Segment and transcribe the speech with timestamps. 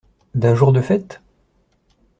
[0.33, 1.21] D’un jour de fête?